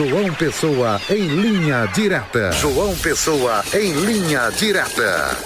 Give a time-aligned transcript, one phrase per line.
[0.00, 2.50] João Pessoa em linha direta.
[2.52, 5.36] João Pessoa em linha direta.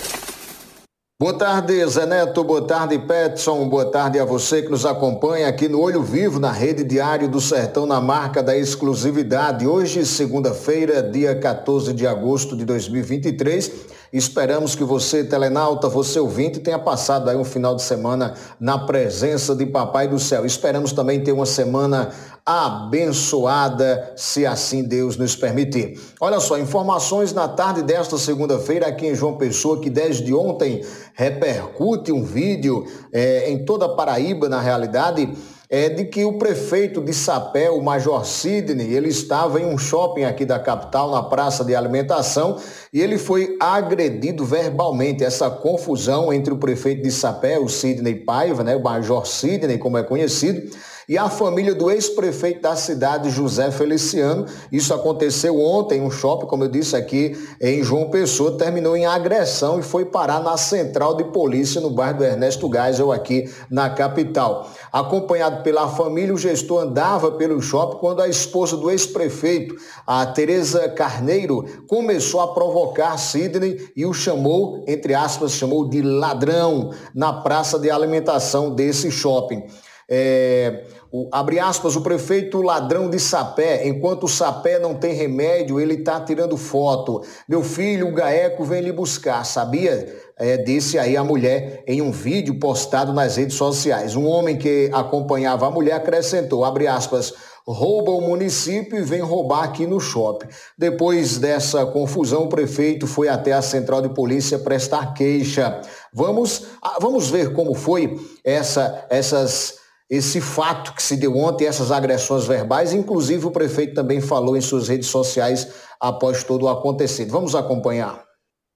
[1.21, 2.45] Boa tarde, Zé Neto.
[2.45, 3.69] Boa tarde, Petson.
[3.69, 7.41] Boa tarde a você que nos acompanha aqui no Olho Vivo, na Rede Diário do
[7.41, 9.67] Sertão, na marca da exclusividade.
[9.67, 13.73] Hoje, segunda-feira, dia 14 de agosto de 2023.
[14.13, 19.57] Esperamos que você, telenauta, você ouvinte, tenha passado aí um final de semana na presença
[19.57, 20.47] de Papai do Céu.
[20.47, 22.11] Esperamos também ter uma semana
[22.47, 25.99] abençoada, se assim Deus nos permitir.
[26.21, 32.13] Olha só, informações na tarde desta segunda-feira aqui em João Pessoa, que desde ontem repercute
[32.13, 35.33] um vídeo é, em toda Paraíba, na realidade,
[35.71, 40.25] é de que o prefeito de Sapé, o Major Sidney, ele estava em um shopping
[40.25, 42.59] aqui da capital, na praça de alimentação,
[42.93, 45.25] e ele foi agredido verbalmente.
[45.25, 49.97] Essa confusão entre o prefeito de Sapé, o Sidney Paiva, né, o Major Sidney, como
[49.97, 50.71] é conhecido,
[51.09, 54.47] e a família do ex-prefeito da cidade, José Feliciano.
[54.71, 59.79] Isso aconteceu ontem, um shopping, como eu disse aqui, em João Pessoa, terminou em agressão
[59.79, 64.71] e foi parar na central de polícia no bairro do Ernesto Geisel, aqui na capital.
[64.93, 70.89] Acompanhado pela família, o gestor andava pelo shopping quando a esposa do ex-prefeito, a Tereza
[70.89, 77.79] Carneiro, começou a provocar Sidney e o chamou, entre aspas, chamou de ladrão na praça
[77.79, 79.65] de alimentação desse shopping.
[80.09, 85.79] É, o, abre aspas, o prefeito ladrão de sapé, enquanto o sapé não tem remédio,
[85.79, 87.23] ele está tirando foto.
[87.49, 90.13] Meu filho, o Gaeco, vem lhe buscar, sabia?
[90.37, 94.17] É, disse aí a mulher em um vídeo postado nas redes sociais.
[94.17, 97.33] Um homem que acompanhava a mulher acrescentou, abre aspas,
[97.65, 100.49] rouba o município e vem roubar aqui no shopping.
[100.77, 105.81] Depois dessa confusão, o prefeito foi até a central de polícia prestar queixa.
[106.13, 111.91] Vamos, ah, vamos ver como foi essa, essas esse fato que se deu ontem, essas
[111.91, 115.69] agressões verbais, inclusive o prefeito também falou em suas redes sociais
[116.01, 117.31] após todo o acontecido.
[117.31, 118.23] Vamos acompanhar.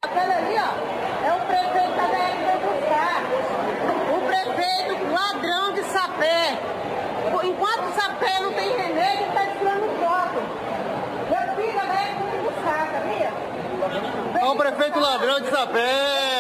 [0.03, 3.23] Aquele ali, ó, é o prefeito da DR buscar.
[4.16, 6.59] O prefeito ladrão de sapé.
[7.45, 10.39] Enquanto o sapé não tem remédio, ele está tirando foto.
[11.28, 13.31] Meu filho da DR buscar, sabia?
[14.41, 16.38] É o prefeito ladrão de sapé.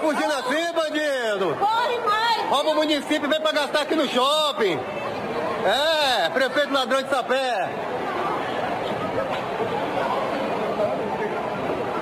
[0.00, 1.54] Fugindo assim, bandido?
[1.56, 2.50] Corre mais!
[2.50, 4.78] Rouba o município vem pra gastar aqui no shopping.
[5.64, 7.68] É, prefeito ladrão de sapé.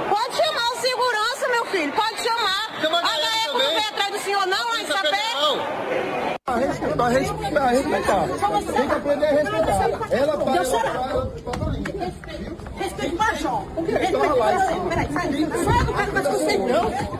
[0.08, 2.80] Pode chamar o segurança, meu filho, pode chamar.
[2.80, 5.34] Chama a HF não vem atrás do senhor não, lá em sapé?
[5.34, 5.78] Não.
[6.58, 8.24] Respeitar, respeitar, respeitar.
[8.72, 9.87] Tem que aprender a respeitar.
[10.70, 11.28] Para.
[12.76, 13.64] Respeito o major.
[13.86, 14.18] Respeito.
[14.88, 15.32] Peraí, sai.
[15.64, 17.18] Sai do cara, mas você não.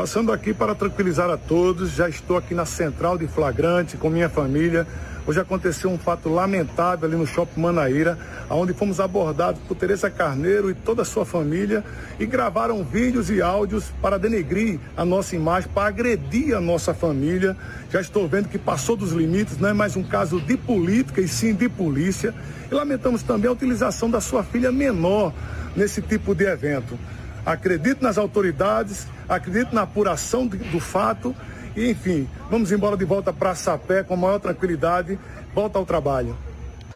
[0.00, 4.30] Passando aqui para tranquilizar a todos, já estou aqui na central de flagrante com minha
[4.30, 4.86] família
[5.26, 8.18] Hoje aconteceu um fato lamentável ali no Shopping Manaíra,
[8.48, 11.84] onde fomos abordados por Teresa Carneiro e toda a sua família
[12.18, 17.56] e gravaram vídeos e áudios para denegrir a nossa imagem, para agredir a nossa família.
[17.92, 21.28] Já estou vendo que passou dos limites, não é mais um caso de política e
[21.28, 22.34] sim de polícia.
[22.70, 25.32] E lamentamos também a utilização da sua filha menor
[25.76, 26.98] nesse tipo de evento.
[27.44, 31.34] Acredito nas autoridades, acredito na apuração do fato
[31.76, 35.18] e, enfim, vamos embora de volta para Sapé com maior tranquilidade,
[35.54, 36.36] volta ao trabalho.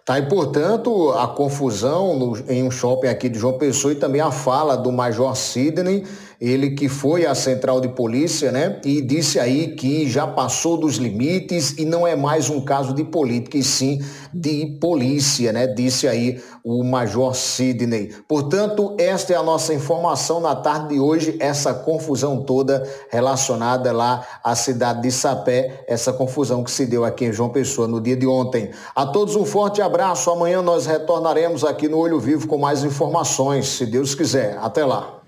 [0.05, 4.21] Tá, e portanto, a confusão no, em um shopping aqui de João Pessoa e também
[4.21, 6.05] a fala do Major Sidney
[6.41, 10.97] ele que foi à central de polícia, né, e disse aí que já passou dos
[10.97, 14.01] limites e não é mais um caso de política, e sim
[14.33, 18.15] de polícia, né, disse aí o Major Sidney.
[18.27, 24.27] Portanto, esta é a nossa informação na tarde de hoje, essa confusão toda relacionada lá
[24.43, 28.17] à cidade de Sapé, essa confusão que se deu aqui em João Pessoa no dia
[28.17, 28.71] de ontem.
[28.95, 33.67] A todos um forte abraço, amanhã nós retornaremos aqui no Olho Vivo com mais informações,
[33.67, 34.59] se Deus quiser.
[34.61, 35.21] Até lá.